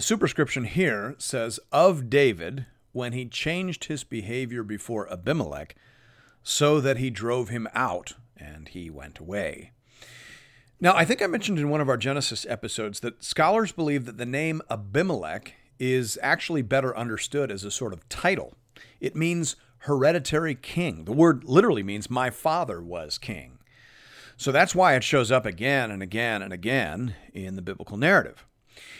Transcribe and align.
The 0.00 0.06
superscription 0.06 0.64
here 0.64 1.14
says, 1.18 1.60
Of 1.70 2.08
David, 2.08 2.64
when 2.92 3.12
he 3.12 3.26
changed 3.26 3.84
his 3.84 4.02
behavior 4.02 4.62
before 4.62 5.12
Abimelech, 5.12 5.76
so 6.42 6.80
that 6.80 6.96
he 6.96 7.10
drove 7.10 7.50
him 7.50 7.68
out, 7.74 8.14
and 8.34 8.66
he 8.68 8.88
went 8.88 9.18
away. 9.18 9.72
Now, 10.80 10.96
I 10.96 11.04
think 11.04 11.20
I 11.20 11.26
mentioned 11.26 11.58
in 11.58 11.68
one 11.68 11.82
of 11.82 11.90
our 11.90 11.98
Genesis 11.98 12.46
episodes 12.48 13.00
that 13.00 13.22
scholars 13.22 13.72
believe 13.72 14.06
that 14.06 14.16
the 14.16 14.24
name 14.24 14.62
Abimelech 14.70 15.52
is 15.78 16.18
actually 16.22 16.62
better 16.62 16.96
understood 16.96 17.50
as 17.50 17.62
a 17.64 17.70
sort 17.70 17.92
of 17.92 18.08
title. 18.08 18.54
It 19.00 19.14
means 19.14 19.54
hereditary 19.80 20.54
king. 20.54 21.04
The 21.04 21.12
word 21.12 21.44
literally 21.44 21.82
means 21.82 22.08
my 22.08 22.30
father 22.30 22.80
was 22.80 23.18
king. 23.18 23.58
So 24.38 24.50
that's 24.50 24.74
why 24.74 24.94
it 24.94 25.04
shows 25.04 25.30
up 25.30 25.44
again 25.44 25.90
and 25.90 26.02
again 26.02 26.40
and 26.40 26.54
again 26.54 27.16
in 27.34 27.56
the 27.56 27.60
biblical 27.60 27.98
narrative. 27.98 28.46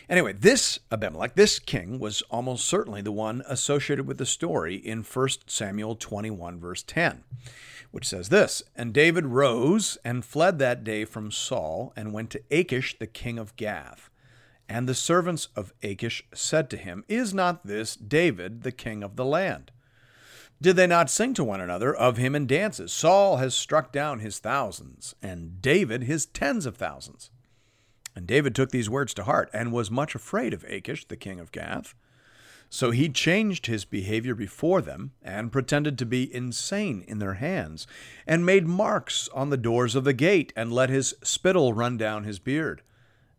Anyway, 0.09 0.33
this 0.33 0.81
Abimelech, 0.91 1.37
this 1.37 1.59
king, 1.59 1.99
was 1.99 2.23
almost 2.31 2.67
certainly 2.67 3.01
the 3.01 3.13
one 3.13 3.43
associated 3.47 4.07
with 4.07 4.19
the 4.19 4.27
story 4.27 4.75
in 4.75 5.03
1 5.03 5.29
Samuel 5.47 5.95
21, 5.95 6.59
verse 6.59 6.83
10, 6.83 7.23
which 7.91 8.09
says 8.09 8.29
this 8.29 8.63
And 8.75 8.93
David 8.93 9.27
rose 9.27 9.99
and 10.05 10.25
fled 10.25 10.59
that 10.59 10.83
day 10.83 11.05
from 11.05 11.31
Saul 11.31 11.93
and 11.95 12.13
went 12.13 12.31
to 12.31 12.43
Achish, 12.51 12.99
the 12.99 13.07
king 13.07 13.39
of 13.39 13.55
Gath. 13.57 14.11
And 14.69 14.89
the 14.89 14.95
servants 14.95 15.49
of 15.57 15.73
Achish 15.83 16.25
said 16.33 16.71
to 16.71 16.77
him, 16.77 17.05
Is 17.09 17.35
not 17.35 17.67
this 17.67 17.97
David, 17.97 18.63
the 18.63 18.73
king 18.73 19.03
of 19.03 19.17
the 19.17 19.25
land? 19.25 19.71
Did 20.63 20.77
they 20.77 20.87
not 20.87 21.09
sing 21.09 21.33
to 21.35 21.45
one 21.45 21.61
another 21.61 21.95
of 21.95 22.19
him 22.19 22.35
in 22.35 22.47
dances? 22.47 22.93
Saul 22.93 23.39
has 23.39 23.55
struck 23.55 23.93
down 23.93 24.19
his 24.19 24.39
thousands, 24.39 25.15
and 25.23 25.63
David 25.63 26.03
his 26.03 26.27
tens 26.27 26.67
of 26.67 26.77
thousands. 26.77 27.31
And 28.15 28.27
David 28.27 28.55
took 28.55 28.71
these 28.71 28.91
words 28.91 29.15
to 29.15 29.25
heart 29.25 29.51
and 29.53 29.73
was 29.73 29.91
much 29.91 30.15
afraid 30.15 30.53
of 30.53 30.65
Achish, 30.65 31.07
the 31.07 31.17
king 31.17 31.41
of 31.41 31.53
Gath. 31.53 31.95
So 32.69 32.93
he 32.93 33.09
changed 33.09 33.67
his 33.67 33.85
behavior 33.85 34.35
before 34.35 34.81
them 34.81 35.11
and 35.23 35.51
pretended 35.51 35.99
to 35.99 36.07
be 36.07 36.33
insane 36.33 37.05
in 37.09 37.19
their 37.19 37.35
hands, 37.35 37.87
and 38.27 38.47
made 38.47 38.67
marks 38.67 39.29
on 39.35 39.51
the 39.51 39.57
doors 39.57 39.97
of 39.97 40.05
the 40.05 40.13
gate, 40.13 40.53
and 40.55 40.73
let 40.73 40.89
his 40.89 41.15
spittle 41.23 41.73
run 41.73 41.97
down 41.97 42.23
his 42.23 42.39
beard. 42.39 42.83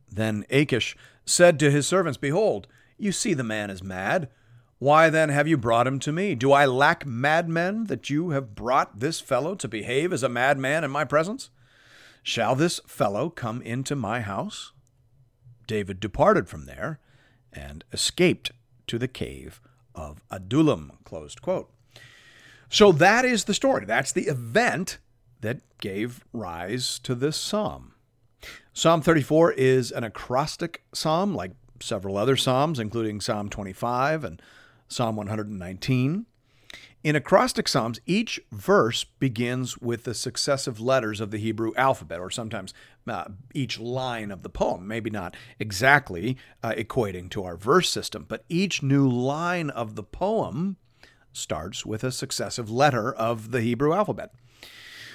Then 0.10 0.46
Achish 0.50 0.98
said 1.26 1.60
to 1.60 1.72
his 1.72 1.88
servants, 1.88 2.18
Behold, 2.18 2.68
you 2.98 3.14
see 3.14 3.34
the 3.34 3.44
man 3.44 3.70
is 3.70 3.82
mad. 3.82 4.28
Why 4.80 5.10
then 5.10 5.30
have 5.30 5.48
you 5.48 5.58
brought 5.58 5.88
him 5.88 6.00
to 6.00 6.12
me? 6.12 6.36
Do 6.36 6.52
I 6.52 6.66
lack 6.66 7.06
madmen 7.06 7.86
that 7.86 8.10
you 8.10 8.32
have 8.32 8.54
brought 8.54 9.00
this 9.00 9.22
fellow 9.22 9.56
to 9.56 9.68
behave 9.68 10.12
as 10.12 10.24
a 10.24 10.30
madman 10.30 10.84
in 10.84 10.92
my 10.92 11.06
presence? 11.06 11.50
Shall 12.24 12.56
this 12.56 12.80
fellow 12.86 13.30
come 13.30 13.62
into 13.62 13.96
my 13.96 14.22
house? 14.22 14.74
David 15.68 16.00
departed 16.00 16.48
from 16.48 16.66
there 16.66 17.00
and 17.52 17.84
escaped 17.92 18.52
to 18.88 19.00
the 19.00 19.08
cave 19.08 19.62
of 19.96 20.22
Adullam. 20.30 20.94
Closed 21.04 21.42
quote. 21.42 21.72
So 22.70 22.92
that 22.94 23.26
is 23.26 23.46
the 23.46 23.54
story. 23.54 23.86
That's 23.86 24.12
the 24.12 24.28
event 24.28 25.00
that 25.42 25.62
gave 25.80 26.24
rise 26.32 27.00
to 27.00 27.16
this 27.16 27.36
psalm. 27.36 27.94
Psalm 28.74 29.02
34 29.02 29.54
is 29.54 29.92
an 29.92 30.04
acrostic 30.04 30.84
psalm, 30.94 31.36
like 31.36 31.52
several 31.82 32.18
other 32.18 32.38
psalms, 32.38 32.80
including 32.80 33.20
Psalm 33.20 33.50
25 33.50 34.24
and 34.24 34.42
Psalm 34.88 35.16
119. 35.16 36.26
In 37.04 37.16
acrostic 37.16 37.68
psalms, 37.68 38.00
each 38.06 38.40
verse 38.52 39.04
begins 39.04 39.76
with 39.80 40.04
the 40.04 40.14
successive 40.14 40.80
letters 40.80 41.20
of 41.20 41.32
the 41.32 41.40
Hebrew 41.40 41.74
alphabet, 41.76 42.20
or 42.20 42.30
sometimes 42.30 42.76
uh, 43.08 43.26
each 43.56 43.80
line 43.80 44.30
of 44.30 44.44
the 44.44 44.50
poem, 44.50 44.88
maybe 44.88 45.10
not 45.10 45.36
exactly 45.58 46.38
uh, 46.62 46.74
equating 46.78 47.28
to 47.32 47.44
our 47.44 47.58
verse 47.58 47.90
system, 47.90 48.26
but 48.28 48.46
each 48.50 48.84
new 48.84 49.10
line 49.10 49.72
of 49.72 49.96
the 49.96 50.04
poem 50.04 50.78
starts 51.34 51.88
with 51.88 52.04
a 52.04 52.12
successive 52.12 52.70
letter 52.70 53.12
of 53.12 53.50
the 53.50 53.62
Hebrew 53.62 53.94
alphabet. 53.94 54.36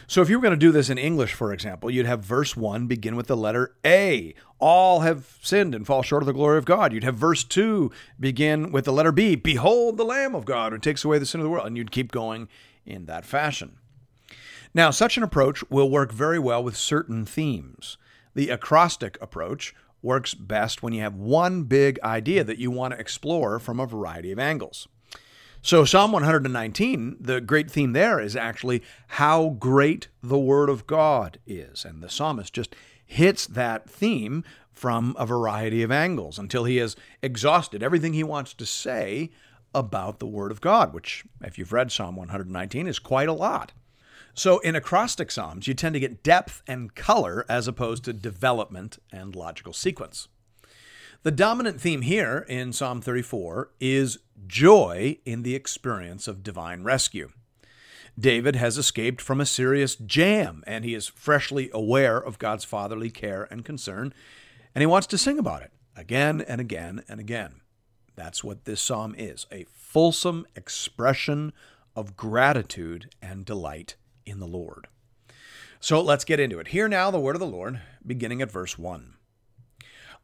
So 0.08 0.22
if 0.22 0.30
you 0.30 0.38
were 0.38 0.42
going 0.42 0.52
to 0.52 0.56
do 0.56 0.70
this 0.70 0.88
in 0.88 0.98
English, 0.98 1.34
for 1.34 1.52
example, 1.52 1.90
you'd 1.90 2.06
have 2.06 2.22
verse 2.22 2.56
1 2.56 2.86
begin 2.86 3.16
with 3.16 3.26
the 3.26 3.36
letter 3.36 3.74
A. 3.84 4.34
All 4.60 5.00
have 5.00 5.38
sinned 5.42 5.74
and 5.74 5.84
fall 5.84 6.02
short 6.02 6.22
of 6.22 6.26
the 6.26 6.32
glory 6.32 6.58
of 6.58 6.64
God. 6.64 6.92
You'd 6.92 7.04
have 7.04 7.16
verse 7.16 7.42
2 7.42 7.90
begin 8.18 8.70
with 8.70 8.84
the 8.84 8.92
letter 8.92 9.10
B. 9.10 9.34
Behold 9.34 9.96
the 9.96 10.04
Lamb 10.04 10.34
of 10.34 10.44
God 10.44 10.72
who 10.72 10.78
takes 10.78 11.04
away 11.04 11.18
the 11.18 11.26
sin 11.26 11.40
of 11.40 11.44
the 11.44 11.50
world. 11.50 11.66
And 11.66 11.76
you'd 11.76 11.90
keep 11.90 12.12
going 12.12 12.48
in 12.84 13.06
that 13.06 13.24
fashion. 13.24 13.78
Now, 14.72 14.90
such 14.90 15.16
an 15.16 15.22
approach 15.22 15.68
will 15.70 15.90
work 15.90 16.12
very 16.12 16.38
well 16.38 16.62
with 16.62 16.76
certain 16.76 17.24
themes. 17.24 17.96
The 18.34 18.50
acrostic 18.50 19.18
approach 19.20 19.74
works 20.02 20.34
best 20.34 20.82
when 20.82 20.92
you 20.92 21.00
have 21.00 21.16
one 21.16 21.64
big 21.64 21.98
idea 22.04 22.44
that 22.44 22.58
you 22.58 22.70
want 22.70 22.92
to 22.92 23.00
explore 23.00 23.58
from 23.58 23.80
a 23.80 23.86
variety 23.86 24.30
of 24.30 24.38
angles. 24.38 24.86
So, 25.66 25.84
Psalm 25.84 26.12
119, 26.12 27.16
the 27.18 27.40
great 27.40 27.68
theme 27.68 27.92
there 27.92 28.20
is 28.20 28.36
actually 28.36 28.84
how 29.08 29.56
great 29.58 30.06
the 30.22 30.38
Word 30.38 30.70
of 30.70 30.86
God 30.86 31.40
is. 31.44 31.84
And 31.84 32.00
the 32.00 32.08
psalmist 32.08 32.54
just 32.54 32.76
hits 33.04 33.48
that 33.48 33.90
theme 33.90 34.44
from 34.70 35.16
a 35.18 35.26
variety 35.26 35.82
of 35.82 35.90
angles 35.90 36.38
until 36.38 36.62
he 36.66 36.76
has 36.76 36.94
exhausted 37.20 37.82
everything 37.82 38.12
he 38.12 38.22
wants 38.22 38.54
to 38.54 38.64
say 38.64 39.32
about 39.74 40.20
the 40.20 40.26
Word 40.28 40.52
of 40.52 40.60
God, 40.60 40.94
which, 40.94 41.24
if 41.42 41.58
you've 41.58 41.72
read 41.72 41.90
Psalm 41.90 42.14
119, 42.14 42.86
is 42.86 43.00
quite 43.00 43.28
a 43.28 43.32
lot. 43.32 43.72
So, 44.34 44.60
in 44.60 44.76
acrostic 44.76 45.32
psalms, 45.32 45.66
you 45.66 45.74
tend 45.74 45.94
to 45.94 46.00
get 46.00 46.22
depth 46.22 46.62
and 46.68 46.94
color 46.94 47.44
as 47.48 47.66
opposed 47.66 48.04
to 48.04 48.12
development 48.12 49.00
and 49.10 49.34
logical 49.34 49.72
sequence. 49.72 50.28
The 51.22 51.30
dominant 51.30 51.80
theme 51.80 52.02
here 52.02 52.44
in 52.48 52.72
Psalm 52.72 53.00
34 53.00 53.70
is 53.80 54.18
joy 54.46 55.18
in 55.24 55.42
the 55.42 55.54
experience 55.54 56.28
of 56.28 56.42
divine 56.42 56.84
rescue. 56.84 57.30
David 58.18 58.56
has 58.56 58.78
escaped 58.78 59.20
from 59.20 59.40
a 59.40 59.46
serious 59.46 59.96
jam, 59.96 60.62
and 60.66 60.84
he 60.84 60.94
is 60.94 61.08
freshly 61.08 61.70
aware 61.72 62.16
of 62.16 62.38
God's 62.38 62.64
fatherly 62.64 63.10
care 63.10 63.48
and 63.50 63.64
concern, 63.64 64.14
and 64.74 64.82
he 64.82 64.86
wants 64.86 65.06
to 65.08 65.18
sing 65.18 65.38
about 65.38 65.62
it 65.62 65.72
again 65.96 66.42
and 66.42 66.60
again 66.60 67.02
and 67.08 67.18
again. 67.18 67.60
That's 68.14 68.44
what 68.44 68.64
this 68.64 68.80
psalm 68.80 69.14
is 69.18 69.46
a 69.50 69.66
fulsome 69.74 70.46
expression 70.54 71.52
of 71.94 72.16
gratitude 72.16 73.10
and 73.20 73.44
delight 73.44 73.96
in 74.24 74.38
the 74.38 74.46
Lord. 74.46 74.88
So 75.80 76.00
let's 76.00 76.24
get 76.24 76.40
into 76.40 76.58
it. 76.58 76.68
Hear 76.68 76.88
now 76.88 77.10
the 77.10 77.20
word 77.20 77.36
of 77.36 77.40
the 77.40 77.46
Lord, 77.46 77.80
beginning 78.06 78.40
at 78.42 78.50
verse 78.50 78.78
1. 78.78 79.15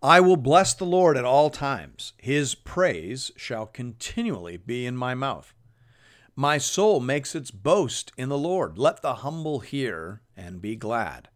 I 0.03 0.19
will 0.19 0.37
bless 0.37 0.75
the 0.75 0.85
Lord 0.85 1.17
at 1.17 1.25
all 1.25 1.49
times. 1.49 2.13
His 2.19 2.57
praise 2.57 3.31
shall 3.37 3.67
continually 3.67 4.57
be 4.57 4.85
in 4.85 4.97
my 4.97 5.15
mouth. 5.15 5.55
My 6.35 6.59
soul 6.59 6.99
makes 6.99 7.37
its 7.37 7.53
boast 7.53 8.11
in 8.17 8.29
the 8.29 8.39
Lord. 8.39 8.79
Let 8.79 9.01
the 9.01 9.17
humble 9.17 9.61
hear 9.61 10.23
and 10.37 10.61
be 10.61 10.75
glad. 10.75 11.29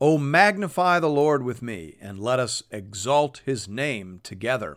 O 0.00 0.18
magnify 0.18 1.00
the 1.00 1.08
Lord 1.08 1.42
with 1.42 1.62
me, 1.62 1.96
and 1.98 2.18
let 2.18 2.38
us 2.38 2.62
exalt 2.70 3.40
his 3.46 3.68
name 3.68 4.20
together. 4.22 4.76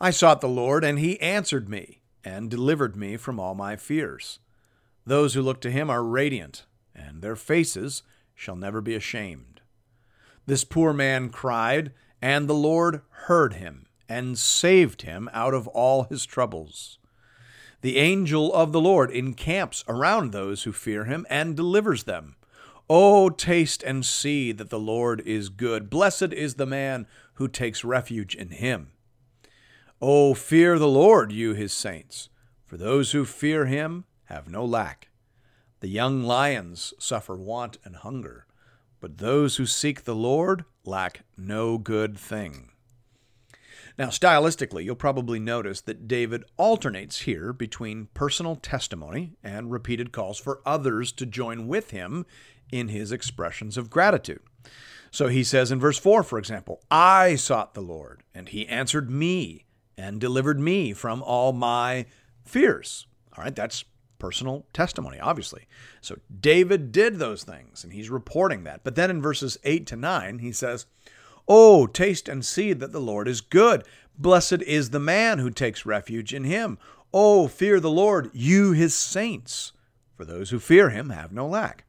I 0.00 0.10
sought 0.10 0.40
the 0.40 0.48
Lord, 0.48 0.82
and 0.82 0.98
he 0.98 1.20
answered 1.20 1.68
me, 1.68 2.00
and 2.24 2.50
delivered 2.50 2.96
me 2.96 3.16
from 3.16 3.38
all 3.38 3.54
my 3.54 3.76
fears. 3.76 4.40
Those 5.06 5.34
who 5.34 5.42
look 5.42 5.60
to 5.60 5.70
him 5.70 5.88
are 5.88 6.02
radiant, 6.02 6.64
and 6.94 7.22
their 7.22 7.36
faces 7.36 8.02
shall 8.34 8.56
never 8.56 8.80
be 8.80 8.94
ashamed. 8.94 9.60
This 10.46 10.64
poor 10.64 10.92
man 10.92 11.28
cried, 11.28 11.92
and 12.20 12.48
the 12.48 12.54
Lord 12.54 13.02
heard 13.26 13.54
him 13.54 13.86
and 14.08 14.38
saved 14.38 15.02
him 15.02 15.28
out 15.32 15.54
of 15.54 15.66
all 15.68 16.04
his 16.04 16.24
troubles. 16.26 16.98
The 17.80 17.98
angel 17.98 18.52
of 18.54 18.72
the 18.72 18.80
Lord 18.80 19.10
encamps 19.10 19.84
around 19.88 20.32
those 20.32 20.62
who 20.62 20.72
fear 20.72 21.04
him 21.04 21.26
and 21.28 21.56
delivers 21.56 22.04
them. 22.04 22.36
O 22.88 23.30
taste 23.30 23.82
and 23.82 24.04
see 24.04 24.52
that 24.52 24.70
the 24.70 24.78
Lord 24.78 25.20
is 25.26 25.48
good. 25.48 25.90
Blessed 25.90 26.32
is 26.32 26.54
the 26.54 26.66
man 26.66 27.06
who 27.34 27.48
takes 27.48 27.84
refuge 27.84 28.34
in 28.34 28.50
him. 28.50 28.92
O 30.00 30.34
fear 30.34 30.78
the 30.78 30.88
Lord, 30.88 31.32
you 31.32 31.54
his 31.54 31.72
saints, 31.72 32.28
for 32.66 32.76
those 32.76 33.12
who 33.12 33.24
fear 33.24 33.66
him 33.66 34.04
have 34.24 34.48
no 34.48 34.64
lack. 34.64 35.08
The 35.80 35.88
young 35.88 36.22
lions 36.22 36.94
suffer 36.98 37.36
want 37.36 37.78
and 37.84 37.96
hunger 37.96 38.46
but 39.04 39.18
those 39.18 39.56
who 39.56 39.66
seek 39.66 40.04
the 40.04 40.14
Lord 40.14 40.64
lack 40.82 41.26
no 41.36 41.76
good 41.76 42.16
thing. 42.16 42.70
Now, 43.98 44.06
stylistically, 44.06 44.82
you'll 44.82 44.94
probably 44.96 45.38
notice 45.38 45.82
that 45.82 46.08
David 46.08 46.42
alternates 46.56 47.20
here 47.20 47.52
between 47.52 48.08
personal 48.14 48.56
testimony 48.56 49.36
and 49.44 49.70
repeated 49.70 50.10
calls 50.10 50.38
for 50.38 50.62
others 50.64 51.12
to 51.12 51.26
join 51.26 51.68
with 51.68 51.90
him 51.90 52.24
in 52.72 52.88
his 52.88 53.12
expressions 53.12 53.76
of 53.76 53.90
gratitude. 53.90 54.40
So 55.10 55.28
he 55.28 55.44
says 55.44 55.70
in 55.70 55.78
verse 55.78 55.98
4, 55.98 56.22
for 56.22 56.38
example, 56.38 56.80
I 56.90 57.34
sought 57.34 57.74
the 57.74 57.82
Lord, 57.82 58.22
and 58.34 58.48
he 58.48 58.66
answered 58.68 59.10
me 59.10 59.66
and 59.98 60.18
delivered 60.18 60.58
me 60.58 60.94
from 60.94 61.22
all 61.22 61.52
my 61.52 62.06
fears. 62.42 63.06
All 63.36 63.44
right, 63.44 63.54
that's 63.54 63.84
personal 64.18 64.66
testimony, 64.72 65.18
obviously. 65.20 65.66
So 66.00 66.16
David 66.40 66.92
did 66.92 67.18
those 67.18 67.44
things, 67.44 67.84
and 67.84 67.92
he's 67.92 68.10
reporting 68.10 68.64
that. 68.64 68.84
But 68.84 68.94
then 68.94 69.10
in 69.10 69.22
verses 69.22 69.58
8 69.64 69.86
to 69.88 69.96
9, 69.96 70.38
he 70.38 70.52
says, 70.52 70.86
Oh, 71.46 71.86
taste 71.86 72.28
and 72.28 72.44
see 72.44 72.72
that 72.72 72.92
the 72.92 73.00
Lord 73.00 73.28
is 73.28 73.40
good. 73.40 73.84
Blessed 74.16 74.62
is 74.62 74.90
the 74.90 75.00
man 75.00 75.38
who 75.38 75.50
takes 75.50 75.84
refuge 75.84 76.32
in 76.32 76.44
him. 76.44 76.78
Oh, 77.12 77.48
fear 77.48 77.80
the 77.80 77.90
Lord, 77.90 78.30
you 78.32 78.72
his 78.72 78.94
saints, 78.94 79.72
for 80.16 80.24
those 80.24 80.50
who 80.50 80.58
fear 80.58 80.90
him 80.90 81.10
have 81.10 81.32
no 81.32 81.46
lack. 81.46 81.84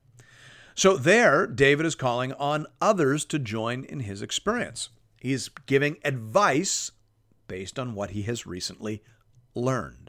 So 0.76 0.98
there, 0.98 1.48
David 1.48 1.86
is 1.86 1.96
calling 1.96 2.34
on 2.34 2.68
others 2.82 3.24
to 3.26 3.40
join 3.40 3.86
in 3.86 4.02
his 4.02 4.22
experience. 4.22 4.90
He's 5.22 5.48
giving 5.66 5.98
advice 6.04 6.92
based 7.48 7.80
on 7.80 7.96
what 7.96 8.12
he 8.12 8.24
has 8.24 8.46
recently 8.46 9.02
learned. 9.54 10.05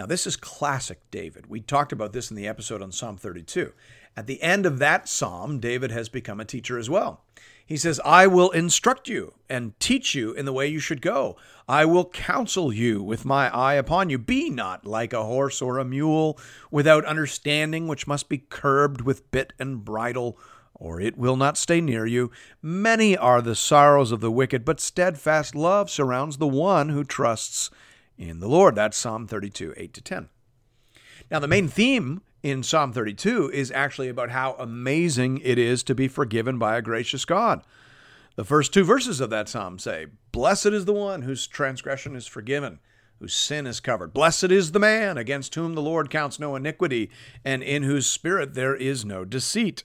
Now, 0.00 0.06
this 0.06 0.26
is 0.26 0.34
classic 0.34 0.98
David. 1.10 1.50
We 1.50 1.60
talked 1.60 1.92
about 1.92 2.14
this 2.14 2.30
in 2.30 2.36
the 2.38 2.48
episode 2.48 2.80
on 2.80 2.90
Psalm 2.90 3.18
32. 3.18 3.74
At 4.16 4.26
the 4.26 4.40
end 4.40 4.64
of 4.64 4.78
that 4.78 5.10
psalm, 5.10 5.60
David 5.60 5.90
has 5.90 6.08
become 6.08 6.40
a 6.40 6.46
teacher 6.46 6.78
as 6.78 6.88
well. 6.88 7.22
He 7.66 7.76
says, 7.76 8.00
I 8.02 8.26
will 8.26 8.48
instruct 8.52 9.08
you 9.08 9.34
and 9.50 9.78
teach 9.78 10.14
you 10.14 10.32
in 10.32 10.46
the 10.46 10.54
way 10.54 10.68
you 10.68 10.78
should 10.78 11.02
go. 11.02 11.36
I 11.68 11.84
will 11.84 12.06
counsel 12.06 12.72
you 12.72 13.02
with 13.02 13.26
my 13.26 13.54
eye 13.54 13.74
upon 13.74 14.08
you. 14.08 14.16
Be 14.16 14.48
not 14.48 14.86
like 14.86 15.12
a 15.12 15.24
horse 15.24 15.60
or 15.60 15.76
a 15.76 15.84
mule 15.84 16.38
without 16.70 17.04
understanding, 17.04 17.86
which 17.86 18.06
must 18.06 18.30
be 18.30 18.38
curbed 18.38 19.02
with 19.02 19.30
bit 19.30 19.52
and 19.58 19.84
bridle, 19.84 20.38
or 20.72 20.98
it 20.98 21.18
will 21.18 21.36
not 21.36 21.58
stay 21.58 21.82
near 21.82 22.06
you. 22.06 22.30
Many 22.62 23.18
are 23.18 23.42
the 23.42 23.54
sorrows 23.54 24.12
of 24.12 24.22
the 24.22 24.30
wicked, 24.30 24.64
but 24.64 24.80
steadfast 24.80 25.54
love 25.54 25.90
surrounds 25.90 26.38
the 26.38 26.48
one 26.48 26.88
who 26.88 27.04
trusts 27.04 27.68
in 28.28 28.40
the 28.40 28.48
Lord. 28.48 28.74
That's 28.74 28.96
Psalm 28.96 29.26
32, 29.26 29.74
8 29.76 29.94
to 29.94 30.00
10. 30.02 30.28
Now, 31.30 31.38
the 31.38 31.48
main 31.48 31.68
theme 31.68 32.22
in 32.42 32.62
Psalm 32.62 32.92
32 32.92 33.50
is 33.52 33.70
actually 33.70 34.08
about 34.08 34.30
how 34.30 34.54
amazing 34.58 35.38
it 35.38 35.58
is 35.58 35.82
to 35.84 35.94
be 35.94 36.08
forgiven 36.08 36.58
by 36.58 36.76
a 36.76 36.82
gracious 36.82 37.24
God. 37.24 37.62
The 38.36 38.44
first 38.44 38.72
two 38.72 38.84
verses 38.84 39.20
of 39.20 39.30
that 39.30 39.48
psalm 39.48 39.78
say, 39.78 40.06
Blessed 40.32 40.66
is 40.66 40.84
the 40.84 40.92
one 40.92 41.22
whose 41.22 41.46
transgression 41.46 42.14
is 42.16 42.26
forgiven, 42.26 42.78
whose 43.18 43.34
sin 43.34 43.66
is 43.66 43.80
covered. 43.80 44.12
Blessed 44.12 44.50
is 44.50 44.72
the 44.72 44.78
man 44.78 45.18
against 45.18 45.54
whom 45.54 45.74
the 45.74 45.82
Lord 45.82 46.10
counts 46.10 46.38
no 46.38 46.56
iniquity, 46.56 47.10
and 47.44 47.62
in 47.62 47.82
whose 47.82 48.06
spirit 48.06 48.54
there 48.54 48.74
is 48.74 49.04
no 49.04 49.24
deceit. 49.24 49.84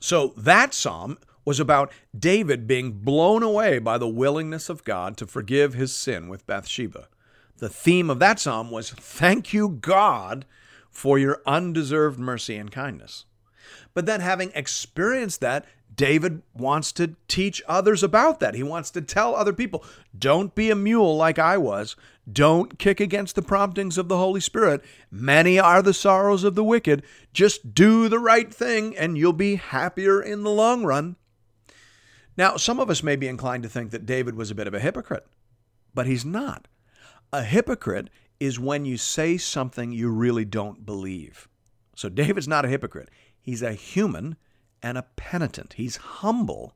So 0.00 0.34
that 0.36 0.74
psalm 0.74 1.18
was 1.44 1.58
about 1.58 1.92
David 2.16 2.66
being 2.66 2.92
blown 2.92 3.42
away 3.42 3.78
by 3.78 3.98
the 3.98 4.08
willingness 4.08 4.68
of 4.68 4.84
God 4.84 5.16
to 5.16 5.26
forgive 5.26 5.74
his 5.74 5.94
sin 5.94 6.28
with 6.28 6.46
Bathsheba. 6.46 7.08
The 7.62 7.68
theme 7.68 8.10
of 8.10 8.18
that 8.18 8.40
psalm 8.40 8.72
was, 8.72 8.90
Thank 8.90 9.52
you, 9.52 9.68
God 9.68 10.46
for 10.90 11.16
your 11.16 11.40
undeserved 11.46 12.18
mercy 12.18 12.56
and 12.56 12.72
kindness. 12.72 13.24
But 13.94 14.04
then, 14.04 14.20
having 14.20 14.50
experienced 14.52 15.40
that, 15.42 15.64
David 15.94 16.42
wants 16.54 16.90
to 16.94 17.14
teach 17.28 17.62
others 17.68 18.02
about 18.02 18.40
that. 18.40 18.56
He 18.56 18.64
wants 18.64 18.90
to 18.90 19.00
tell 19.00 19.36
other 19.36 19.52
people 19.52 19.84
don't 20.18 20.56
be 20.56 20.72
a 20.72 20.74
mule 20.74 21.16
like 21.16 21.38
I 21.38 21.56
was. 21.56 21.94
Don't 22.30 22.80
kick 22.80 22.98
against 22.98 23.36
the 23.36 23.42
promptings 23.42 23.96
of 23.96 24.08
the 24.08 24.18
Holy 24.18 24.40
Spirit. 24.40 24.82
Many 25.08 25.60
are 25.60 25.82
the 25.82 25.94
sorrows 25.94 26.42
of 26.42 26.56
the 26.56 26.64
wicked. 26.64 27.04
Just 27.32 27.76
do 27.76 28.08
the 28.08 28.18
right 28.18 28.52
thing 28.52 28.96
and 28.96 29.16
you'll 29.16 29.32
be 29.32 29.54
happier 29.54 30.20
in 30.20 30.42
the 30.42 30.50
long 30.50 30.82
run. 30.82 31.14
Now, 32.36 32.56
some 32.56 32.80
of 32.80 32.90
us 32.90 33.04
may 33.04 33.14
be 33.14 33.28
inclined 33.28 33.62
to 33.62 33.68
think 33.68 33.92
that 33.92 34.04
David 34.04 34.34
was 34.34 34.50
a 34.50 34.56
bit 34.56 34.66
of 34.66 34.74
a 34.74 34.80
hypocrite, 34.80 35.28
but 35.94 36.06
he's 36.06 36.24
not. 36.24 36.66
A 37.34 37.42
hypocrite 37.42 38.10
is 38.38 38.60
when 38.60 38.84
you 38.84 38.98
say 38.98 39.38
something 39.38 39.90
you 39.90 40.10
really 40.10 40.44
don't 40.44 40.84
believe. 40.84 41.48
So 41.96 42.10
David's 42.10 42.48
not 42.48 42.66
a 42.66 42.68
hypocrite. 42.68 43.08
He's 43.40 43.62
a 43.62 43.72
human 43.72 44.36
and 44.82 44.98
a 44.98 45.06
penitent. 45.16 45.74
He's 45.74 45.96
humble 45.96 46.74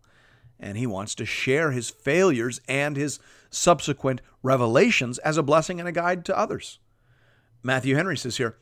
and 0.58 0.78
he 0.78 0.86
wants 0.86 1.14
to 1.16 1.26
share 1.26 1.72
his 1.72 1.90
failures 1.90 2.62
and 2.66 2.96
his 2.96 3.18
subsequent 3.50 4.22
revelations 4.42 5.18
as 5.18 5.36
a 5.36 5.42
blessing 5.42 5.78
and 5.78 5.88
a 5.88 5.92
guide 5.92 6.24
to 6.24 6.38
others. 6.38 6.78
Matthew 7.62 7.94
Henry 7.94 8.16
says 8.16 8.38
here, 8.38 8.56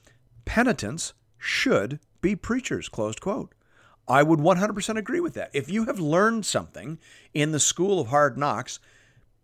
penitents 0.45 1.13
should 1.39 2.01
be 2.21 2.35
preachers, 2.35 2.89
closed 2.89 3.21
quote. 3.21 3.55
I 4.09 4.25
would 4.25 4.41
100% 4.41 4.97
agree 4.97 5.21
with 5.21 5.35
that. 5.35 5.51
If 5.53 5.71
you 5.71 5.85
have 5.85 6.01
learned 6.01 6.45
something 6.45 6.99
in 7.33 7.53
the 7.53 7.61
school 7.61 8.01
of 8.01 8.09
hard 8.09 8.37
knocks, 8.37 8.81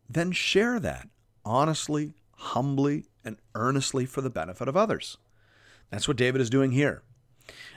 then 0.09 0.33
share 0.33 0.81
that 0.81 1.09
honestly, 1.45 2.15
humbly, 2.41 3.05
and 3.25 3.37
earnestly 3.55 4.07
for 4.07 4.23
the 4.23 4.31
benefit 4.31 4.67
of 4.67 4.77
others. 4.77 5.19
That's 5.91 6.09
what 6.09 6.17
David 6.17 6.41
is 6.41 6.51
doing 6.51 6.73
here. 6.73 7.03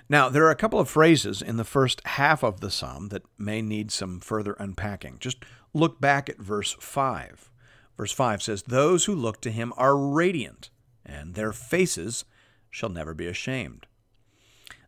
Now, 0.07 0.29
there 0.29 0.45
are 0.45 0.51
a 0.51 0.55
couple 0.55 0.79
of 0.79 0.89
phrases 0.89 1.41
in 1.41 1.57
the 1.57 1.63
first 1.63 2.01
half 2.05 2.43
of 2.43 2.59
the 2.59 2.71
psalm 2.71 3.09
that 3.09 3.25
may 3.37 3.61
need 3.61 3.91
some 3.91 4.19
further 4.19 4.53
unpacking. 4.59 5.17
Just 5.19 5.37
look 5.73 5.99
back 5.99 6.29
at 6.29 6.37
verse 6.37 6.75
5. 6.79 7.49
Verse 7.97 8.11
5 8.11 8.41
says, 8.41 8.63
Those 8.63 9.05
who 9.05 9.15
look 9.15 9.41
to 9.41 9.51
him 9.51 9.73
are 9.77 9.97
radiant, 9.97 10.69
and 11.05 11.35
their 11.35 11.53
faces 11.53 12.25
shall 12.69 12.89
never 12.89 13.13
be 13.13 13.27
ashamed. 13.27 13.87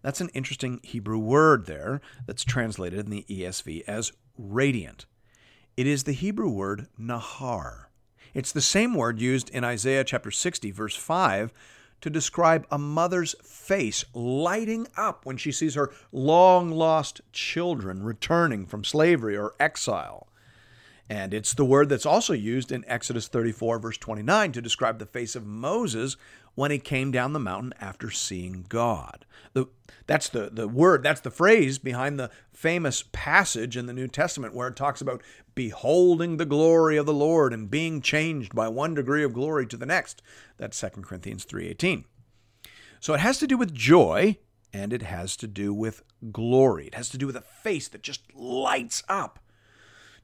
That's 0.02 0.22
an 0.22 0.30
interesting 0.34 0.80
Hebrew 0.84 1.18
word 1.18 1.66
there 1.66 2.02
that's 2.28 2.44
translated 2.44 3.00
in 3.00 3.10
the 3.10 3.26
ESV 3.30 3.84
as 3.88 4.12
radiant. 4.38 5.06
It 5.78 5.88
is 5.88 6.04
the 6.04 6.14
Hebrew 6.14 6.50
word 6.50 6.88
nahar. 7.00 7.85
It's 8.36 8.52
the 8.52 8.60
same 8.60 8.94
word 8.94 9.22
used 9.22 9.50
in 9.52 9.64
Isaiah 9.64 10.04
chapter 10.04 10.30
60, 10.30 10.70
verse 10.72 10.98
5, 10.98 11.54
to 12.02 12.10
describe 12.10 12.68
a 12.70 12.78
mother's 12.78 13.34
face 13.42 14.04
lighting 14.14 14.88
up 14.98 15.26
when 15.26 15.38
she 15.38 15.54
sees 15.54 15.76
her 15.76 15.90
long 16.12 16.70
lost 16.70 17.22
children 17.32 18.04
returning 18.04 18.66
from 18.66 18.84
slavery 18.84 19.38
or 19.38 19.56
exile. 19.58 20.28
And 21.10 21.34
it's 21.34 21.54
the 21.54 21.66
word 21.66 21.90
that's 21.90 22.06
also 22.06 22.34
used 22.34 22.72
in 22.72 22.84
Exodus 22.88 23.28
34, 23.28 23.78
verse 23.80 23.98
29, 23.98 24.52
to 24.54 24.62
describe 24.62 24.98
the 24.98 25.06
face 25.06 25.36
of 25.36 25.46
Moses 25.46 26.18
when 26.56 26.72
he 26.72 26.80
came 26.80 27.12
down 27.12 27.34
the 27.34 27.40
mountain 27.40 27.74
after 27.80 28.10
seeing 28.10 28.66
God. 28.68 29.26
The, 29.54 29.68
that's 30.08 30.30
the, 30.30 30.50
the 30.52 30.68
word, 30.68 31.04
that's 31.04 31.22
the 31.22 31.30
phrase 31.30 31.78
behind 31.78 32.20
the 32.20 32.32
famous 32.52 33.04
passage 33.12 33.78
in 33.78 33.86
the 33.86 33.94
New 33.94 34.08
Testament 34.08 34.56
where 34.56 34.70
it 34.70 34.76
talks 34.76 35.02
about 35.02 35.22
beholding 35.54 36.38
the 36.38 36.46
glory 36.46 36.98
of 36.98 37.06
the 37.06 37.14
Lord 37.14 37.54
and 37.54 37.70
being 37.70 38.02
changed 38.02 38.56
by 38.56 38.68
one 38.68 38.96
degree 38.96 39.24
of 39.24 39.34
glory 39.34 39.68
to 39.68 39.78
the 39.78 39.86
next. 39.86 40.22
That's 40.58 40.80
2 40.80 41.04
Corinthians 41.04 41.46
3:18. 41.46 42.06
So 43.00 43.14
it 43.14 43.20
has 43.20 43.38
to 43.40 43.48
do 43.48 43.58
with 43.58 43.74
joy 43.74 44.38
and 44.74 44.92
it 44.92 45.04
has 45.04 45.38
to 45.38 45.48
do 45.48 45.74
with 45.74 46.04
glory. 46.32 46.88
It 46.88 46.96
has 46.96 47.10
to 47.10 47.18
do 47.18 47.28
with 47.28 47.36
a 47.36 47.42
face 47.42 47.88
that 47.90 48.02
just 48.02 48.34
lights 48.34 49.04
up. 49.08 49.40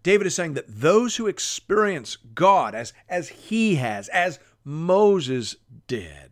David 0.03 0.27
is 0.27 0.36
saying 0.36 0.53
that 0.53 0.65
those 0.67 1.17
who 1.17 1.27
experience 1.27 2.17
God 2.34 2.74
as, 2.74 2.93
as 3.08 3.29
he 3.29 3.75
has, 3.75 4.10
as 4.10 4.39
Moses 4.63 5.55
did. 5.88 6.31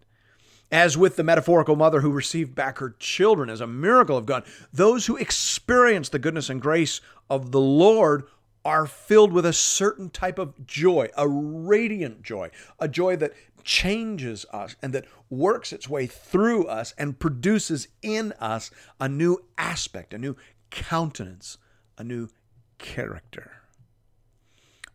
As 0.72 0.98
with 0.98 1.16
the 1.16 1.24
metaphorical 1.24 1.76
mother 1.76 2.02
who 2.02 2.12
received 2.12 2.54
back 2.54 2.78
her 2.78 2.96
children 3.00 3.50
as 3.50 3.62
a 3.62 3.68
miracle 3.68 4.18
of 4.18 4.26
God, 4.26 4.44
those 4.72 5.08
who 5.08 5.18
experience 5.18 6.10
the 6.10 6.20
goodness 6.20 6.50
and 6.50 6.62
grace 6.62 7.02
of 7.30 7.52
the 7.52 7.60
Lord 7.60 8.26
are 8.64 8.86
filled 8.86 9.34
with 9.34 9.46
a 9.46 9.54
certain 9.54 10.10
type 10.10 10.38
of 10.38 10.68
joy, 10.68 11.10
a 11.18 11.28
radiant 11.28 12.22
joy, 12.22 12.52
a 12.78 12.88
joy 12.88 13.16
that 13.16 13.34
changes 13.64 14.46
us 14.52 14.76
and 14.82 14.94
that 14.94 15.06
works 15.30 15.74
its 15.74 15.90
way 15.90 16.06
through 16.06 16.66
us 16.66 16.94
and 16.98 17.20
produces 17.20 17.88
in 18.02 18.32
us 18.34 18.70
a 19.00 19.10
new 19.10 19.44
aspect, 19.58 20.14
a 20.14 20.18
new 20.18 20.36
countenance, 20.70 21.58
a 21.98 22.04
new 22.04 22.30
character 22.78 23.59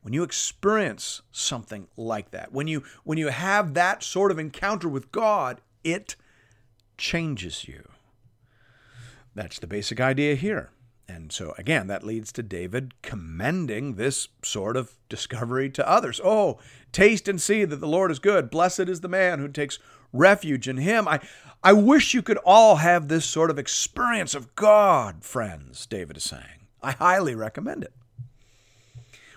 when 0.04 0.12
you 0.12 0.22
experience 0.22 1.22
something 1.32 1.88
like 1.96 2.30
that, 2.30 2.52
when 2.52 2.68
you 2.68 2.84
when 3.04 3.16
you 3.16 3.28
have 3.28 3.72
that 3.72 4.02
sort 4.02 4.30
of 4.30 4.38
encounter 4.38 4.86
with 4.86 5.10
God, 5.10 5.62
it 5.82 6.14
changes 6.98 7.66
you. 7.66 7.88
That's 9.34 9.58
the 9.58 9.66
basic 9.66 10.02
idea 10.02 10.34
here. 10.34 10.68
And 11.08 11.32
so 11.32 11.54
again, 11.56 11.86
that 11.86 12.04
leads 12.04 12.32
to 12.32 12.42
David 12.42 13.00
commending 13.00 13.94
this 13.94 14.28
sort 14.42 14.76
of 14.76 14.92
discovery 15.08 15.70
to 15.70 15.88
others. 15.88 16.20
Oh, 16.22 16.58
taste 16.92 17.26
and 17.26 17.40
see 17.40 17.64
that 17.64 17.76
the 17.76 17.88
Lord 17.88 18.10
is 18.10 18.18
good. 18.18 18.50
Blessed 18.50 18.90
is 18.90 19.00
the 19.00 19.08
man 19.08 19.38
who 19.38 19.48
takes 19.48 19.78
refuge 20.12 20.68
in 20.68 20.76
him. 20.76 21.08
I 21.08 21.20
I 21.62 21.72
wish 21.72 22.12
you 22.12 22.20
could 22.20 22.38
all 22.44 22.76
have 22.76 23.08
this 23.08 23.24
sort 23.24 23.48
of 23.48 23.58
experience 23.58 24.34
of 24.34 24.54
God, 24.54 25.24
friends, 25.24 25.86
David 25.86 26.18
is 26.18 26.24
saying. 26.24 26.66
I 26.82 26.92
highly 26.92 27.34
recommend 27.34 27.84
it. 27.84 27.94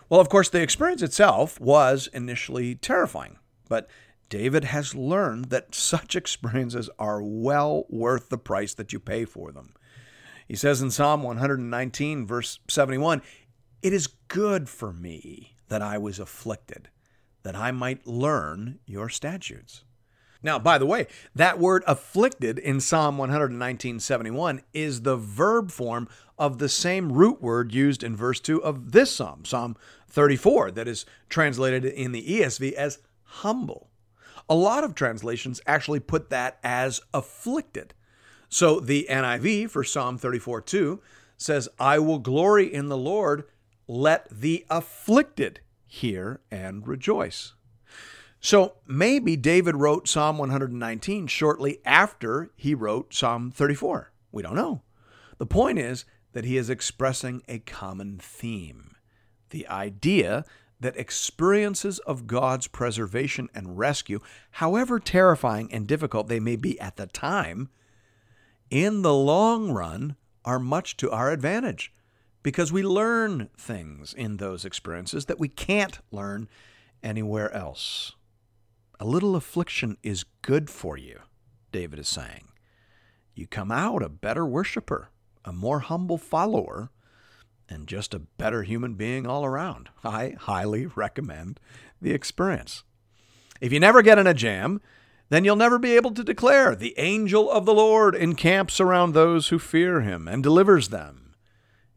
Well, 0.09 0.21
of 0.21 0.29
course, 0.29 0.49
the 0.49 0.61
experience 0.61 1.01
itself 1.01 1.59
was 1.59 2.07
initially 2.13 2.75
terrifying, 2.75 3.39
but 3.67 3.89
David 4.29 4.65
has 4.65 4.95
learned 4.95 5.45
that 5.45 5.75
such 5.75 6.15
experiences 6.15 6.89
are 6.97 7.21
well 7.21 7.85
worth 7.89 8.29
the 8.29 8.37
price 8.37 8.73
that 8.75 8.93
you 8.93 8.99
pay 8.99 9.25
for 9.25 9.51
them. 9.51 9.73
He 10.47 10.55
says 10.55 10.81
in 10.81 10.91
Psalm 10.91 11.23
119, 11.23 12.25
verse 12.25 12.59
71, 12.69 13.21
It 13.81 13.91
is 13.91 14.07
good 14.29 14.69
for 14.69 14.93
me 14.93 15.57
that 15.67 15.81
I 15.81 15.97
was 15.97 16.19
afflicted, 16.19 16.87
that 17.43 17.55
I 17.55 17.71
might 17.71 18.07
learn 18.07 18.79
your 18.85 19.09
statutes. 19.09 19.83
Now, 20.41 20.59
by 20.59 20.77
the 20.77 20.85
way, 20.85 21.07
that 21.35 21.59
word 21.59 21.83
afflicted 21.87 22.59
in 22.59 22.79
Psalm 22.79 23.17
119:71 23.17 24.61
is 24.73 25.01
the 25.01 25.17
verb 25.17 25.71
form 25.71 26.07
of 26.37 26.59
the 26.59 26.69
same 26.69 27.11
root 27.11 27.41
word 27.41 27.73
used 27.73 28.03
in 28.03 28.15
verse 28.15 28.39
2 28.39 28.63
of 28.63 28.91
this 28.91 29.11
psalm, 29.11 29.45
Psalm 29.45 29.75
34, 30.09 30.71
that 30.71 30.87
is 30.87 31.05
translated 31.29 31.85
in 31.85 32.11
the 32.11 32.25
ESV 32.25 32.73
as 32.73 32.99
humble. 33.23 33.89
A 34.49 34.55
lot 34.55 34.83
of 34.83 34.95
translations 34.95 35.61
actually 35.65 35.99
put 35.99 36.29
that 36.29 36.59
as 36.63 37.01
afflicted. 37.13 37.93
So 38.49 38.79
the 38.79 39.07
NIV 39.09 39.69
for 39.69 39.83
Psalm 39.83 40.17
34 40.17 40.61
2 40.61 41.01
says, 41.37 41.69
I 41.79 41.99
will 41.99 42.19
glory 42.19 42.73
in 42.73 42.87
the 42.87 42.97
Lord, 42.97 43.43
let 43.87 44.29
the 44.29 44.65
afflicted 44.69 45.59
hear 45.85 46.41
and 46.49 46.87
rejoice. 46.87 47.53
So 48.39 48.75
maybe 48.85 49.35
David 49.35 49.75
wrote 49.75 50.07
Psalm 50.07 50.37
119 50.37 51.27
shortly 51.27 51.79
after 51.85 52.51
he 52.55 52.73
wrote 52.73 53.13
Psalm 53.13 53.51
34. 53.51 54.11
We 54.31 54.43
don't 54.43 54.55
know. 54.55 54.81
The 55.37 55.45
point 55.45 55.79
is 55.79 56.05
that 56.37 56.45
he 56.45 56.55
is 56.55 56.69
expressing 56.69 57.41
a 57.47 57.57
common 57.57 58.19
theme 58.19 58.95
the 59.49 59.67
idea 59.69 60.45
that 60.79 60.95
experiences 60.95 61.97
of 61.97 62.27
God's 62.27 62.67
preservation 62.67 63.49
and 63.55 63.79
rescue, 63.79 64.19
however 64.51 64.99
terrifying 64.99 65.73
and 65.73 65.87
difficult 65.87 66.27
they 66.27 66.39
may 66.39 66.55
be 66.55 66.79
at 66.79 66.95
the 66.95 67.07
time, 67.07 67.69
in 68.69 69.01
the 69.01 69.15
long 69.15 69.71
run 69.71 70.15
are 70.45 70.59
much 70.59 70.95
to 70.97 71.09
our 71.09 71.31
advantage 71.31 71.91
because 72.43 72.71
we 72.71 72.83
learn 72.83 73.49
things 73.57 74.13
in 74.13 74.37
those 74.37 74.63
experiences 74.63 75.25
that 75.25 75.39
we 75.39 75.47
can't 75.47 75.97
learn 76.11 76.47
anywhere 77.01 77.51
else. 77.51 78.11
A 78.99 79.05
little 79.05 79.35
affliction 79.35 79.97
is 80.03 80.23
good 80.43 80.69
for 80.69 80.99
you, 80.99 81.17
David 81.71 81.97
is 81.97 82.07
saying. 82.07 82.49
You 83.33 83.47
come 83.47 83.71
out 83.71 84.03
a 84.03 84.07
better 84.07 84.45
worshiper, 84.45 85.09
a 85.47 85.53
more 85.53 85.79
humble 85.79 86.17
follower, 86.17 86.91
and 87.69 87.87
just 87.87 88.13
a 88.13 88.19
better 88.19 88.63
human 88.63 88.95
being 88.95 89.25
all 89.25 89.45
around. 89.45 89.89
I 90.03 90.35
highly 90.37 90.85
recommend 90.85 91.59
the 92.01 92.11
experience. 92.11 92.83
If 93.61 93.71
you 93.71 93.79
never 93.79 94.01
get 94.01 94.19
in 94.19 94.27
a 94.27 94.33
jam, 94.33 94.81
then 95.29 95.45
you'll 95.45 95.55
never 95.55 95.79
be 95.79 95.95
able 95.95 96.11
to 96.11 96.23
declare, 96.23 96.75
The 96.75 96.93
angel 96.97 97.49
of 97.49 97.65
the 97.65 97.73
Lord 97.73 98.13
encamps 98.13 98.79
around 98.79 99.13
those 99.13 99.47
who 99.47 99.57
fear 99.57 100.01
him 100.01 100.27
and 100.27 100.43
delivers 100.43 100.89
them. 100.89 101.35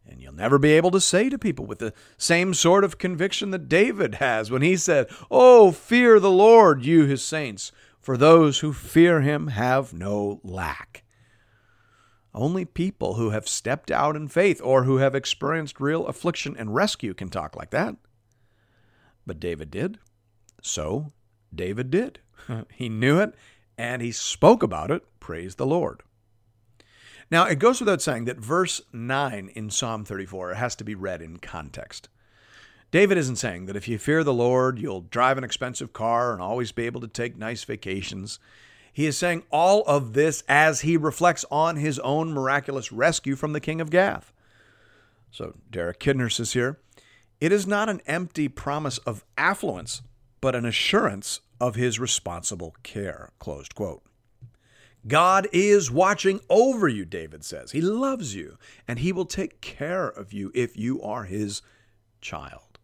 And 0.08 0.20
you'll 0.20 0.32
never 0.32 0.58
be 0.58 0.72
able 0.72 0.90
to 0.92 1.00
say 1.00 1.28
to 1.28 1.38
people 1.38 1.66
with 1.66 1.78
the 1.78 1.92
same 2.16 2.54
sort 2.54 2.82
of 2.82 2.98
conviction 2.98 3.50
that 3.50 3.68
David 3.68 4.16
has 4.16 4.50
when 4.50 4.62
he 4.62 4.76
said, 4.76 5.08
Oh, 5.30 5.70
fear 5.70 6.18
the 6.18 6.30
Lord, 6.30 6.84
you 6.84 7.04
his 7.04 7.22
saints, 7.22 7.70
for 8.00 8.16
those 8.16 8.60
who 8.60 8.72
fear 8.72 9.20
him 9.20 9.48
have 9.48 9.92
no 9.92 10.40
lack. 10.42 11.04
Only 12.34 12.64
people 12.64 13.14
who 13.14 13.30
have 13.30 13.48
stepped 13.48 13.90
out 13.90 14.16
in 14.16 14.28
faith 14.28 14.60
or 14.62 14.84
who 14.84 14.98
have 14.98 15.14
experienced 15.14 15.80
real 15.80 16.06
affliction 16.06 16.56
and 16.56 16.74
rescue 16.74 17.14
can 17.14 17.28
talk 17.28 17.56
like 17.56 17.70
that. 17.70 17.96
But 19.26 19.40
David 19.40 19.70
did. 19.70 19.98
So 20.62 21.12
David 21.54 21.90
did. 21.90 22.20
he 22.72 22.88
knew 22.88 23.18
it 23.18 23.34
and 23.76 24.02
he 24.02 24.12
spoke 24.12 24.62
about 24.62 24.90
it. 24.90 25.02
Praise 25.18 25.56
the 25.56 25.66
Lord. 25.66 26.02
Now, 27.30 27.46
it 27.46 27.60
goes 27.60 27.80
without 27.80 28.02
saying 28.02 28.24
that 28.24 28.38
verse 28.38 28.80
9 28.92 29.52
in 29.54 29.70
Psalm 29.70 30.04
34 30.04 30.54
has 30.54 30.74
to 30.76 30.84
be 30.84 30.94
read 30.94 31.22
in 31.22 31.38
context. 31.38 32.08
David 32.90 33.18
isn't 33.18 33.36
saying 33.36 33.66
that 33.66 33.76
if 33.76 33.86
you 33.86 33.98
fear 33.98 34.24
the 34.24 34.34
Lord, 34.34 34.80
you'll 34.80 35.02
drive 35.02 35.38
an 35.38 35.44
expensive 35.44 35.92
car 35.92 36.32
and 36.32 36.42
always 36.42 36.72
be 36.72 36.86
able 36.86 37.00
to 37.00 37.08
take 37.08 37.38
nice 37.38 37.62
vacations. 37.62 38.40
He 38.92 39.06
is 39.06 39.16
saying 39.16 39.44
all 39.50 39.82
of 39.82 40.12
this 40.12 40.42
as 40.48 40.80
he 40.80 40.96
reflects 40.96 41.44
on 41.50 41.76
his 41.76 41.98
own 42.00 42.32
miraculous 42.32 42.92
rescue 42.92 43.36
from 43.36 43.52
the 43.52 43.60
king 43.60 43.80
of 43.80 43.90
Gath. 43.90 44.32
So, 45.30 45.54
Derek 45.70 46.00
Kidner 46.00 46.32
says 46.32 46.54
here, 46.54 46.78
it 47.40 47.52
is 47.52 47.66
not 47.66 47.88
an 47.88 48.02
empty 48.06 48.48
promise 48.48 48.98
of 48.98 49.24
affluence, 49.38 50.02
but 50.40 50.54
an 50.54 50.66
assurance 50.66 51.40
of 51.60 51.74
his 51.74 51.98
responsible 51.98 52.74
care. 52.82 53.30
Closed 53.38 53.74
quote. 53.74 54.02
God 55.06 55.48
is 55.50 55.90
watching 55.90 56.40
over 56.50 56.86
you, 56.86 57.06
David 57.06 57.44
says. 57.44 57.72
He 57.72 57.80
loves 57.80 58.34
you, 58.34 58.58
and 58.86 58.98
he 58.98 59.12
will 59.12 59.24
take 59.24 59.62
care 59.62 60.06
of 60.06 60.32
you 60.32 60.52
if 60.54 60.76
you 60.76 61.00
are 61.00 61.24
his 61.24 61.62
child. 62.20 62.78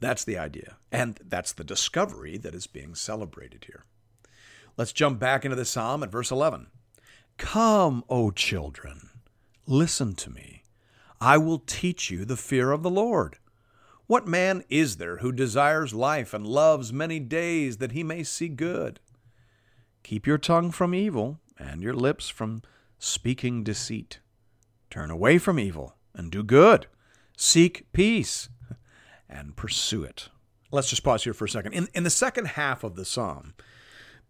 That's 0.00 0.24
the 0.24 0.38
idea. 0.38 0.76
And 0.90 1.20
that's 1.24 1.52
the 1.52 1.62
discovery 1.62 2.36
that 2.38 2.54
is 2.54 2.66
being 2.66 2.96
celebrated 2.96 3.66
here. 3.66 3.84
Let's 4.76 4.92
jump 4.92 5.18
back 5.18 5.44
into 5.44 5.56
the 5.56 5.64
psalm 5.64 6.02
at 6.02 6.10
verse 6.10 6.30
11. 6.30 6.66
Come, 7.38 8.04
O 8.08 8.30
children, 8.30 9.10
listen 9.66 10.14
to 10.16 10.30
me. 10.30 10.62
I 11.20 11.38
will 11.38 11.60
teach 11.60 12.10
you 12.10 12.24
the 12.24 12.36
fear 12.36 12.72
of 12.72 12.82
the 12.82 12.90
Lord. 12.90 13.38
What 14.06 14.26
man 14.26 14.64
is 14.68 14.96
there 14.96 15.18
who 15.18 15.32
desires 15.32 15.94
life 15.94 16.34
and 16.34 16.46
loves 16.46 16.92
many 16.92 17.18
days 17.18 17.78
that 17.78 17.92
he 17.92 18.02
may 18.02 18.22
see 18.22 18.48
good? 18.48 19.00
Keep 20.02 20.26
your 20.26 20.38
tongue 20.38 20.70
from 20.70 20.94
evil 20.94 21.40
and 21.58 21.82
your 21.82 21.94
lips 21.94 22.28
from 22.28 22.62
speaking 22.98 23.62
deceit. 23.64 24.18
Turn 24.90 25.10
away 25.10 25.38
from 25.38 25.58
evil 25.58 25.96
and 26.14 26.30
do 26.30 26.42
good. 26.42 26.86
Seek 27.36 27.90
peace 27.92 28.48
and 29.28 29.56
pursue 29.56 30.04
it. 30.04 30.28
Let's 30.70 30.90
just 30.90 31.04
pause 31.04 31.24
here 31.24 31.32
for 31.32 31.46
a 31.46 31.48
second. 31.48 31.72
In, 31.72 31.88
in 31.94 32.02
the 32.02 32.10
second 32.10 32.48
half 32.48 32.84
of 32.84 32.96
the 32.96 33.04
psalm, 33.04 33.54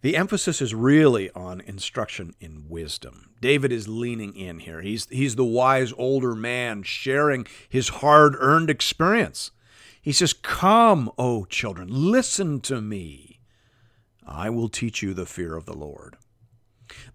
the 0.04 0.18
emphasis 0.18 0.60
is 0.60 0.74
really 0.74 1.30
on 1.30 1.62
instruction 1.62 2.34
in 2.38 2.68
wisdom. 2.68 3.30
David 3.40 3.72
is 3.72 3.88
leaning 3.88 4.36
in 4.36 4.58
here. 4.58 4.82
He's, 4.82 5.06
he's 5.06 5.34
the 5.34 5.46
wise 5.46 5.94
older 5.96 6.34
man 6.34 6.82
sharing 6.82 7.46
his 7.70 7.88
hard 7.88 8.36
earned 8.38 8.68
experience. 8.68 9.50
He 10.02 10.12
says, 10.12 10.34
Come, 10.34 11.10
O 11.16 11.46
children, 11.46 11.88
listen 11.90 12.60
to 12.60 12.82
me. 12.82 13.40
I 14.26 14.50
will 14.50 14.68
teach 14.68 15.02
you 15.02 15.14
the 15.14 15.24
fear 15.24 15.56
of 15.56 15.64
the 15.64 15.72
Lord. 15.72 16.18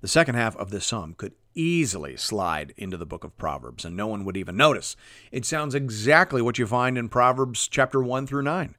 The 0.01 0.07
second 0.07 0.33
half 0.33 0.57
of 0.57 0.71
this 0.71 0.87
psalm 0.87 1.13
could 1.15 1.33
easily 1.53 2.17
slide 2.17 2.73
into 2.75 2.97
the 2.97 3.05
book 3.05 3.23
of 3.23 3.37
Proverbs, 3.37 3.85
and 3.85 3.95
no 3.95 4.07
one 4.07 4.25
would 4.25 4.35
even 4.35 4.57
notice. 4.57 4.95
It 5.31 5.45
sounds 5.45 5.75
exactly 5.75 6.41
what 6.41 6.57
you 6.57 6.65
find 6.65 6.97
in 6.97 7.07
Proverbs 7.07 7.67
chapter 7.67 8.01
1 8.01 8.25
through 8.25 8.41
9. 8.41 8.73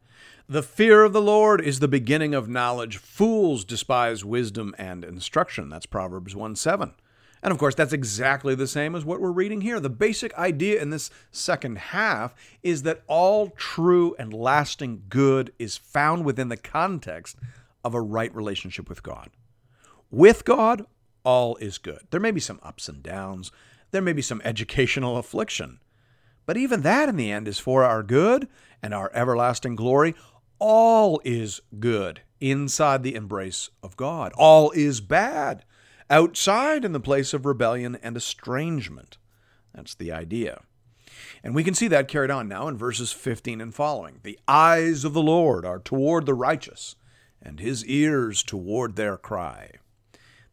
The 0.50 0.64
fear 0.64 1.04
of 1.04 1.12
the 1.12 1.22
Lord 1.22 1.60
is 1.60 1.78
the 1.78 1.86
beginning 1.86 2.34
of 2.34 2.48
knowledge. 2.48 2.96
Fools 2.96 3.64
despise 3.64 4.24
wisdom 4.24 4.74
and 4.78 5.04
instruction. 5.04 5.68
That's 5.68 5.86
Proverbs 5.86 6.34
1 6.34 6.56
7. 6.56 6.92
And 7.40 7.52
of 7.52 7.58
course, 7.58 7.76
that's 7.76 7.92
exactly 7.92 8.56
the 8.56 8.66
same 8.66 8.96
as 8.96 9.04
what 9.04 9.20
we're 9.20 9.30
reading 9.30 9.60
here. 9.60 9.78
The 9.78 9.88
basic 9.88 10.36
idea 10.36 10.82
in 10.82 10.90
this 10.90 11.08
second 11.30 11.78
half 11.78 12.34
is 12.64 12.82
that 12.82 13.04
all 13.06 13.50
true 13.50 14.16
and 14.18 14.34
lasting 14.34 15.04
good 15.08 15.52
is 15.60 15.76
found 15.76 16.24
within 16.24 16.48
the 16.48 16.56
context 16.56 17.36
of 17.84 17.94
a 17.94 18.00
right 18.00 18.34
relationship 18.34 18.88
with 18.88 19.04
God. 19.04 19.30
With 20.10 20.44
God, 20.44 20.84
all 21.22 21.54
is 21.58 21.78
good. 21.78 22.08
There 22.10 22.18
may 22.18 22.32
be 22.32 22.40
some 22.40 22.58
ups 22.64 22.88
and 22.88 23.04
downs, 23.04 23.52
there 23.92 24.02
may 24.02 24.12
be 24.12 24.20
some 24.20 24.42
educational 24.44 25.16
affliction. 25.16 25.78
But 26.44 26.56
even 26.56 26.82
that 26.82 27.08
in 27.08 27.14
the 27.14 27.30
end 27.30 27.46
is 27.46 27.60
for 27.60 27.84
our 27.84 28.02
good 28.02 28.48
and 28.82 28.92
our 28.92 29.10
everlasting 29.14 29.76
glory. 29.76 30.16
All 30.60 31.22
is 31.24 31.62
good 31.78 32.20
inside 32.38 33.02
the 33.02 33.14
embrace 33.14 33.70
of 33.82 33.96
God. 33.96 34.32
All 34.36 34.70
is 34.72 35.00
bad 35.00 35.64
outside 36.10 36.84
in 36.84 36.92
the 36.92 37.00
place 37.00 37.32
of 37.32 37.46
rebellion 37.46 37.96
and 38.02 38.16
estrangement. 38.16 39.16
That's 39.74 39.94
the 39.94 40.12
idea. 40.12 40.60
And 41.42 41.54
we 41.54 41.64
can 41.64 41.72
see 41.72 41.88
that 41.88 42.08
carried 42.08 42.30
on 42.30 42.46
now 42.46 42.68
in 42.68 42.76
verses 42.76 43.10
15 43.10 43.60
and 43.60 43.74
following. 43.74 44.20
The 44.22 44.38
eyes 44.46 45.04
of 45.04 45.14
the 45.14 45.22
Lord 45.22 45.64
are 45.64 45.78
toward 45.78 46.26
the 46.26 46.34
righteous, 46.34 46.96
and 47.40 47.58
his 47.58 47.84
ears 47.86 48.42
toward 48.42 48.96
their 48.96 49.16
cry. 49.16 49.70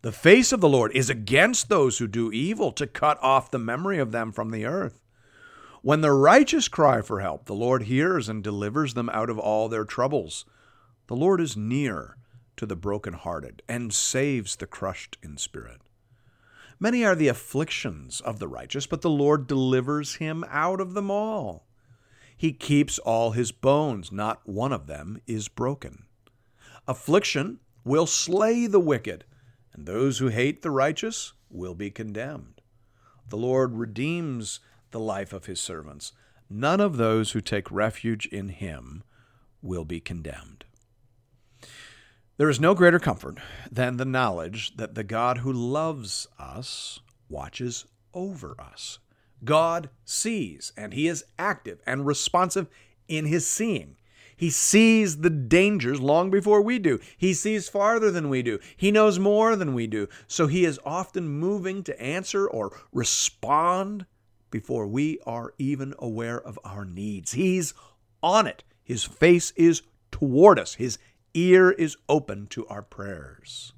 The 0.04 0.12
face 0.14 0.54
of 0.54 0.62
the 0.62 0.70
Lord 0.70 0.96
is 0.96 1.10
against 1.10 1.68
those 1.68 1.98
who 1.98 2.08
do 2.08 2.32
evil, 2.32 2.72
to 2.74 2.88
cut 2.88 3.18
off 3.22 3.52
the 3.52 3.60
memory 3.60 3.98
of 3.98 4.12
them 4.14 4.32
from 4.32 4.52
the 4.52 4.66
earth. 4.66 5.02
When 5.88 6.01
the 6.01 6.12
righteous 6.12 6.67
cry 6.67 7.01
for 7.01 7.22
help, 7.22 7.46
the 7.46 7.56
Lord 7.56 7.84
hears 7.84 8.27
and 8.27 8.44
delivers 8.44 8.94
them 8.94 9.10
out 9.13 9.29
of 9.29 9.39
all 9.39 9.70
their 9.70 9.86
troubles. 9.86 10.44
The 11.08 11.15
Lord 11.15 11.39
is 11.39 11.56
near 11.56 12.17
to 12.58 12.65
the 12.65 12.75
brokenhearted 12.75 13.62
and 13.70 13.94
saves 13.94 14.58
the 14.58 14.67
crushed 14.67 15.17
in 15.24 15.38
spirit. 15.38 15.79
Many 16.77 17.06
are 17.06 17.15
the 17.15 17.29
afflictions 17.29 18.20
of 18.20 18.39
the 18.39 18.50
righteous, 18.50 18.86
but 18.86 19.00
the 19.00 19.10
Lord 19.10 19.48
delivers 19.48 20.15
him 20.15 20.44
out 20.50 20.82
of 20.82 20.94
them 20.94 21.10
all. 21.10 21.65
He 22.36 22.51
keeps 22.51 23.00
all 23.00 23.32
his 23.32 23.53
bones, 23.53 24.12
not 24.12 24.41
one 24.46 24.74
of 24.74 24.88
them 24.88 25.22
is 25.25 25.48
broken. 25.48 26.03
Affliction 26.86 27.62
will 27.86 28.08
slay 28.08 28.67
the 28.67 28.82
wicked, 28.82 29.24
and 29.72 29.86
those 29.86 30.17
who 30.17 30.27
hate 30.27 30.63
the 30.63 30.70
righteous 30.70 31.32
will 31.50 31.75
be 31.75 31.89
condemned. 31.89 32.60
The 33.29 33.38
Lord 33.38 33.77
redeems 33.77 34.60
the 34.91 35.00
life 35.00 35.34
of 35.34 35.46
his 35.46 35.60
servants. 35.60 36.13
None 36.50 36.79
of 36.79 36.98
those 36.98 37.32
who 37.32 37.41
take 37.41 37.72
refuge 37.72 38.25
in 38.27 38.50
him 38.50 39.03
will 39.62 39.86
be 39.86 40.00
condemned. 40.00 40.65
There 42.38 42.50
is 42.50 42.60
no 42.60 42.75
greater 42.75 43.00
comfort 43.00 43.39
than 43.72 43.98
the 43.98 44.06
knowledge 44.06 44.77
that 44.77 44.94
the 44.94 45.03
God 45.03 45.39
who 45.39 45.51
loves 45.51 46.27
us 46.38 47.00
watches 47.29 47.86
over 48.13 48.56
us. 48.60 49.00
God 49.44 49.89
sees, 50.06 50.72
and 50.77 50.94
He 50.94 51.08
is 51.08 51.25
active 51.38 51.82
and 51.86 52.06
responsive 52.06 52.67
in 53.08 53.25
His 53.25 53.48
seeing. 53.48 53.96
He 54.36 54.51
sees 54.51 55.17
the 55.17 55.32
dangers 55.32 56.00
long 56.00 56.29
before 56.29 56.62
we 56.62 56.77
do. 56.77 57.00
He 57.17 57.34
sees 57.34 57.70
farther 57.70 58.12
than 58.12 58.29
we 58.29 58.44
do. 58.44 58.60
He 58.75 58.91
knows 58.91 59.17
more 59.17 59.56
than 59.56 59.74
we 59.74 59.88
do. 59.88 60.08
So 60.27 60.46
He 60.46 60.63
is 60.63 60.79
often 60.86 61.27
moving 61.27 61.84
to 61.84 62.01
answer 62.01 62.48
or 62.48 62.79
respond 62.91 64.06
before 64.51 64.88
we 64.88 65.20
are 65.25 65.54
even 65.58 65.94
aware 66.00 66.39
of 66.39 66.60
our 66.63 66.86
needs. 66.86 67.34
He's 67.34 67.74
on 68.24 68.48
it. 68.48 68.63
His 68.84 69.04
face 69.04 69.51
is 69.51 69.82
toward 70.12 70.60
us. 70.60 70.75
His 70.75 70.98
ear 71.34 71.72
is 71.72 71.98
open 72.08 72.48
to 72.48 72.66
our 72.68 72.82
prayers. 72.82 73.74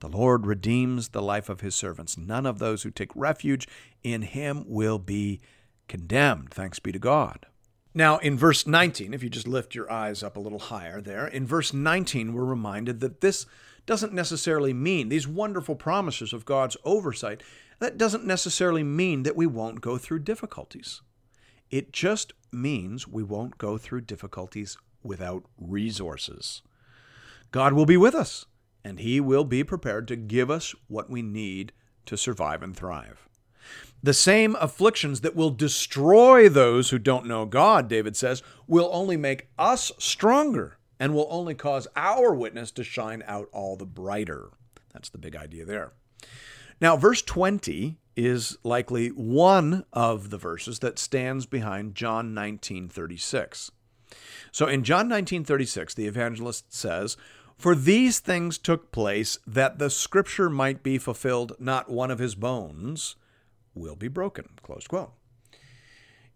The 0.00 0.08
Lord 0.08 0.46
redeems 0.46 1.10
the 1.10 1.22
life 1.22 1.48
of 1.48 1.60
his 1.60 1.76
servants. 1.76 2.18
None 2.18 2.44
of 2.44 2.58
those 2.58 2.82
who 2.82 2.90
take 2.90 3.14
refuge 3.14 3.68
in 4.02 4.22
him 4.22 4.64
will 4.66 4.98
be 4.98 5.40
condemned. 5.86 6.50
Thanks 6.50 6.80
be 6.80 6.90
to 6.90 6.98
God. 6.98 7.46
Now, 7.94 8.18
in 8.18 8.36
verse 8.38 8.66
19, 8.66 9.12
if 9.12 9.22
you 9.22 9.28
just 9.28 9.46
lift 9.46 9.74
your 9.74 9.90
eyes 9.92 10.22
up 10.22 10.36
a 10.36 10.40
little 10.40 10.58
higher 10.58 11.00
there, 11.00 11.26
in 11.26 11.46
verse 11.46 11.72
19, 11.72 12.32
we're 12.32 12.44
reminded 12.44 13.00
that 13.00 13.20
this 13.20 13.46
doesn't 13.84 14.12
necessarily 14.12 14.72
mean, 14.72 15.08
these 15.08 15.28
wonderful 15.28 15.74
promises 15.74 16.32
of 16.32 16.44
God's 16.44 16.76
oversight, 16.84 17.42
that 17.82 17.98
doesn't 17.98 18.24
necessarily 18.24 18.84
mean 18.84 19.24
that 19.24 19.34
we 19.34 19.44
won't 19.44 19.80
go 19.80 19.98
through 19.98 20.20
difficulties. 20.20 21.02
It 21.68 21.92
just 21.92 22.32
means 22.52 23.08
we 23.08 23.24
won't 23.24 23.58
go 23.58 23.76
through 23.76 24.02
difficulties 24.02 24.78
without 25.02 25.42
resources. 25.58 26.62
God 27.50 27.72
will 27.72 27.84
be 27.84 27.96
with 27.96 28.14
us, 28.14 28.46
and 28.84 29.00
He 29.00 29.20
will 29.20 29.44
be 29.44 29.64
prepared 29.64 30.06
to 30.08 30.16
give 30.16 30.48
us 30.48 30.76
what 30.86 31.10
we 31.10 31.22
need 31.22 31.72
to 32.06 32.16
survive 32.16 32.62
and 32.62 32.76
thrive. 32.76 33.28
The 34.00 34.14
same 34.14 34.56
afflictions 34.60 35.22
that 35.22 35.34
will 35.34 35.50
destroy 35.50 36.48
those 36.48 36.90
who 36.90 37.00
don't 37.00 37.26
know 37.26 37.46
God, 37.46 37.88
David 37.88 38.16
says, 38.16 38.44
will 38.68 38.90
only 38.92 39.16
make 39.16 39.48
us 39.58 39.90
stronger 39.98 40.78
and 41.00 41.14
will 41.14 41.26
only 41.30 41.56
cause 41.56 41.88
our 41.96 42.32
witness 42.32 42.70
to 42.72 42.84
shine 42.84 43.24
out 43.26 43.48
all 43.52 43.74
the 43.74 43.86
brighter. 43.86 44.50
That's 44.92 45.08
the 45.08 45.18
big 45.18 45.34
idea 45.34 45.64
there. 45.64 45.94
Now, 46.82 46.96
verse 46.96 47.22
20 47.22 47.96
is 48.16 48.58
likely 48.64 49.10
one 49.10 49.84
of 49.92 50.30
the 50.30 50.36
verses 50.36 50.80
that 50.80 50.98
stands 50.98 51.46
behind 51.46 51.94
John 51.94 52.34
19:36. 52.34 53.70
So 54.50 54.66
in 54.66 54.82
John 54.82 55.08
19:36, 55.08 55.94
the 55.94 56.08
evangelist 56.08 56.74
says, 56.74 57.16
for 57.56 57.76
these 57.76 58.18
things 58.18 58.58
took 58.58 58.90
place 58.90 59.38
that 59.46 59.78
the 59.78 59.90
scripture 59.90 60.50
might 60.50 60.82
be 60.82 60.98
fulfilled, 60.98 61.52
not 61.60 61.88
one 61.88 62.10
of 62.10 62.18
his 62.18 62.34
bones 62.34 63.14
will 63.74 63.94
be 63.94 64.08
broken. 64.08 64.48
Close 64.64 64.88
quote. 64.88 65.12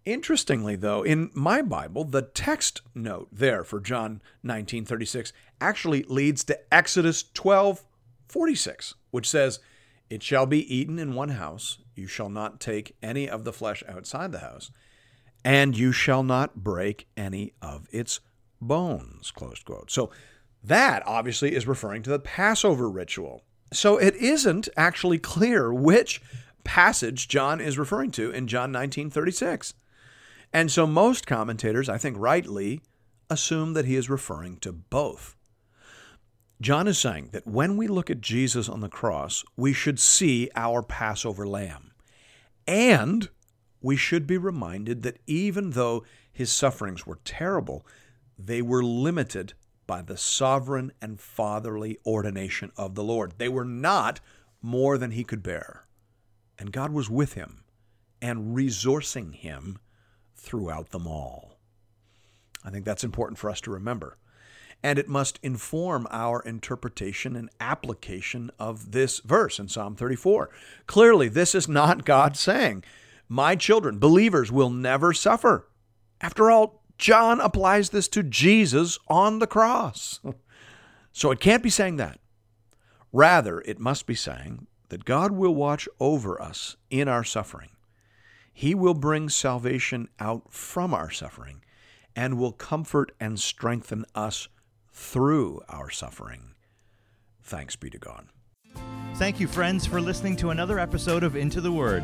Interestingly, 0.04 0.76
though, 0.76 1.02
in 1.02 1.32
my 1.34 1.60
Bible, 1.60 2.04
the 2.04 2.22
text 2.22 2.82
note 2.94 3.28
there 3.32 3.64
for 3.64 3.80
John 3.80 4.22
19:36 4.44 5.32
actually 5.60 6.04
leads 6.04 6.44
to 6.44 6.72
Exodus 6.72 7.24
12:46, 7.34 8.94
which 9.10 9.28
says, 9.28 9.58
"It 10.08 10.22
shall 10.22 10.46
be 10.46 10.74
eaten 10.74 10.98
in 10.98 11.14
one 11.14 11.30
house; 11.30 11.78
you 11.94 12.06
shall 12.06 12.28
not 12.28 12.60
take 12.60 12.96
any 13.02 13.28
of 13.28 13.44
the 13.44 13.52
flesh 13.52 13.82
outside 13.88 14.32
the 14.32 14.40
house, 14.40 14.70
and 15.44 15.76
you 15.76 15.92
shall 15.92 16.22
not 16.22 16.62
break 16.62 17.08
any 17.16 17.52
of 17.60 17.88
its 17.90 18.20
bones." 18.60 19.30
Close 19.30 19.62
quote. 19.62 19.90
So 19.90 20.10
that 20.62 21.02
obviously 21.06 21.54
is 21.54 21.66
referring 21.66 22.02
to 22.02 22.10
the 22.10 22.18
Passover 22.18 22.90
ritual. 22.90 23.44
So 23.72 23.96
it 23.98 24.14
isn't 24.16 24.68
actually 24.76 25.18
clear 25.18 25.72
which 25.72 26.22
passage 26.64 27.28
John 27.28 27.60
is 27.60 27.78
referring 27.78 28.10
to 28.12 28.30
in 28.30 28.48
John 28.48 28.72
19:36. 28.72 29.74
And 30.52 30.70
so 30.70 30.86
most 30.86 31.26
commentators, 31.26 31.88
I 31.88 31.98
think 31.98 32.16
rightly, 32.18 32.80
assume 33.30 33.74
that 33.74 33.84
he 33.84 33.96
is 33.96 34.10
referring 34.10 34.56
to 34.58 34.72
both. 34.72 35.35
John 36.60 36.88
is 36.88 36.98
saying 36.98 37.30
that 37.32 37.46
when 37.46 37.76
we 37.76 37.86
look 37.86 38.10
at 38.10 38.20
Jesus 38.20 38.68
on 38.68 38.80
the 38.80 38.88
cross, 38.88 39.44
we 39.56 39.72
should 39.72 40.00
see 40.00 40.50
our 40.56 40.82
Passover 40.82 41.46
lamb. 41.46 41.92
And 42.66 43.28
we 43.82 43.96
should 43.96 44.26
be 44.26 44.38
reminded 44.38 45.02
that 45.02 45.18
even 45.26 45.70
though 45.70 46.04
his 46.32 46.50
sufferings 46.50 47.06
were 47.06 47.18
terrible, 47.24 47.86
they 48.38 48.62
were 48.62 48.82
limited 48.82 49.52
by 49.86 50.02
the 50.02 50.16
sovereign 50.16 50.92
and 51.00 51.20
fatherly 51.20 51.98
ordination 52.04 52.72
of 52.76 52.94
the 52.94 53.04
Lord. 53.04 53.34
They 53.38 53.48
were 53.48 53.64
not 53.64 54.20
more 54.60 54.98
than 54.98 55.12
he 55.12 55.24
could 55.24 55.42
bear. 55.42 55.86
And 56.58 56.72
God 56.72 56.90
was 56.90 57.08
with 57.10 57.34
him 57.34 57.64
and 58.20 58.56
resourcing 58.56 59.34
him 59.34 59.78
throughout 60.34 60.90
them 60.90 61.06
all. 61.06 61.58
I 62.64 62.70
think 62.70 62.84
that's 62.84 63.04
important 63.04 63.38
for 63.38 63.50
us 63.50 63.60
to 63.62 63.70
remember. 63.70 64.16
And 64.82 64.98
it 64.98 65.08
must 65.08 65.40
inform 65.42 66.06
our 66.10 66.40
interpretation 66.42 67.34
and 67.34 67.50
application 67.60 68.50
of 68.58 68.92
this 68.92 69.20
verse 69.20 69.58
in 69.58 69.68
Psalm 69.68 69.96
34. 69.96 70.50
Clearly, 70.86 71.28
this 71.28 71.54
is 71.54 71.68
not 71.68 72.04
God 72.04 72.36
saying, 72.36 72.84
My 73.28 73.56
children, 73.56 73.98
believers, 73.98 74.52
will 74.52 74.70
never 74.70 75.12
suffer. 75.12 75.68
After 76.20 76.50
all, 76.50 76.82
John 76.98 77.40
applies 77.40 77.90
this 77.90 78.08
to 78.08 78.22
Jesus 78.22 78.98
on 79.08 79.38
the 79.38 79.46
cross. 79.46 80.20
So 81.16 81.30
it 81.30 81.40
can't 81.40 81.62
be 81.62 81.70
saying 81.70 81.96
that. 81.96 82.20
Rather, 83.10 83.62
it 83.62 83.80
must 83.80 84.06
be 84.06 84.14
saying 84.14 84.66
that 84.90 85.06
God 85.06 85.32
will 85.32 85.54
watch 85.54 85.88
over 85.98 86.38
us 86.38 86.76
in 86.90 87.08
our 87.08 87.24
suffering. 87.24 87.70
He 88.52 88.74
will 88.74 88.92
bring 88.92 89.30
salvation 89.30 90.10
out 90.20 90.52
from 90.52 90.92
our 90.92 91.10
suffering 91.10 91.62
and 92.14 92.36
will 92.36 92.52
comfort 92.52 93.12
and 93.18 93.40
strengthen 93.40 94.04
us 94.14 94.48
through 94.96 95.60
our 95.68 95.90
suffering. 95.90 96.54
Thanks 97.42 97.76
be 97.76 97.90
to 97.90 97.98
God. 97.98 98.28
Thank 99.16 99.38
you, 99.38 99.46
friends, 99.46 99.86
for 99.86 100.00
listening 100.00 100.36
to 100.36 100.50
another 100.50 100.78
episode 100.78 101.22
of 101.22 101.36
Into 101.36 101.60
the 101.60 101.70
Word. 101.70 102.02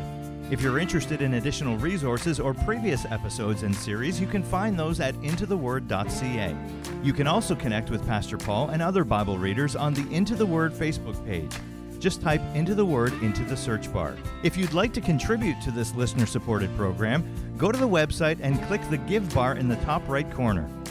If 0.51 0.61
you're 0.61 0.77
interested 0.77 1.21
in 1.21 1.33
additional 1.33 1.77
resources 1.77 2.39
or 2.39 2.53
previous 2.53 3.05
episodes 3.05 3.63
and 3.63 3.75
series, 3.75 4.21
you 4.21 4.27
can 4.27 4.43
find 4.43 4.77
those 4.77 4.99
at 4.99 5.15
intotheword.ca. 5.15 6.55
You 7.01 7.13
can 7.13 7.25
also 7.25 7.55
connect 7.55 7.89
with 7.89 8.05
Pastor 8.05 8.37
Paul 8.37 8.69
and 8.69 8.81
other 8.81 9.03
Bible 9.03 9.39
readers 9.39 9.75
on 9.75 9.95
the 9.95 10.07
Into 10.13 10.35
the 10.35 10.45
Word 10.45 10.71
Facebook 10.71 11.25
page. 11.25 11.51
Just 11.99 12.21
type 12.21 12.41
Into 12.53 12.75
the 12.75 12.85
Word 12.85 13.13
into 13.23 13.43
the 13.43 13.57
search 13.57 13.91
bar. 13.91 14.15
If 14.43 14.55
you'd 14.55 14.73
like 14.73 14.93
to 14.93 15.01
contribute 15.01 15.59
to 15.61 15.71
this 15.71 15.95
listener 15.95 16.27
supported 16.27 16.75
program, 16.77 17.23
go 17.57 17.71
to 17.71 17.79
the 17.79 17.87
website 17.87 18.37
and 18.41 18.61
click 18.63 18.81
the 18.91 18.97
Give 18.97 19.33
bar 19.33 19.55
in 19.55 19.67
the 19.67 19.77
top 19.77 20.07
right 20.07 20.29
corner. 20.31 20.69